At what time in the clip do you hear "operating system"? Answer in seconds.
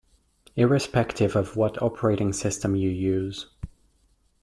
1.79-2.75